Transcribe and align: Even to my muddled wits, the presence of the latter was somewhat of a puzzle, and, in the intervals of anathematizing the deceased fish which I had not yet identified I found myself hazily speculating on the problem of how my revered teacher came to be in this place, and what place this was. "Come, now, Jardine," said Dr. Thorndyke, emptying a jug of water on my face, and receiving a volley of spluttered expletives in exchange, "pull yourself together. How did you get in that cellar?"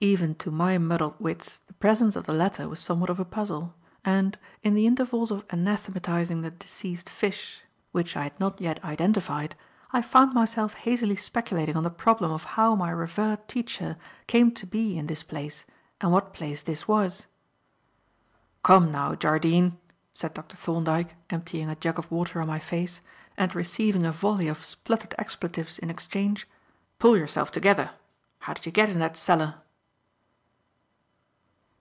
Even 0.00 0.36
to 0.36 0.52
my 0.52 0.78
muddled 0.78 1.16
wits, 1.18 1.58
the 1.66 1.72
presence 1.72 2.14
of 2.14 2.22
the 2.24 2.32
latter 2.32 2.68
was 2.68 2.78
somewhat 2.78 3.10
of 3.10 3.18
a 3.18 3.24
puzzle, 3.24 3.74
and, 4.04 4.38
in 4.62 4.74
the 4.74 4.86
intervals 4.86 5.32
of 5.32 5.44
anathematizing 5.50 6.40
the 6.40 6.52
deceased 6.52 7.10
fish 7.10 7.64
which 7.90 8.16
I 8.16 8.22
had 8.22 8.38
not 8.38 8.60
yet 8.60 8.78
identified 8.84 9.56
I 9.92 10.02
found 10.02 10.34
myself 10.34 10.74
hazily 10.74 11.16
speculating 11.16 11.76
on 11.76 11.82
the 11.82 11.90
problem 11.90 12.30
of 12.30 12.44
how 12.44 12.76
my 12.76 12.90
revered 12.92 13.48
teacher 13.48 13.96
came 14.28 14.52
to 14.52 14.66
be 14.66 14.96
in 14.96 15.08
this 15.08 15.24
place, 15.24 15.64
and 16.00 16.12
what 16.12 16.32
place 16.32 16.62
this 16.62 16.86
was. 16.86 17.26
"Come, 18.62 18.92
now, 18.92 19.16
Jardine," 19.16 19.78
said 20.12 20.32
Dr. 20.32 20.54
Thorndyke, 20.56 21.16
emptying 21.30 21.68
a 21.68 21.74
jug 21.74 21.98
of 21.98 22.08
water 22.08 22.40
on 22.40 22.46
my 22.46 22.60
face, 22.60 23.00
and 23.36 23.52
receiving 23.52 24.06
a 24.06 24.12
volley 24.12 24.46
of 24.46 24.64
spluttered 24.64 25.16
expletives 25.18 25.76
in 25.76 25.90
exchange, 25.90 26.46
"pull 27.00 27.16
yourself 27.16 27.50
together. 27.50 27.90
How 28.38 28.54
did 28.54 28.64
you 28.64 28.70
get 28.70 28.88
in 28.90 29.00
that 29.00 29.16
cellar?" 29.16 29.56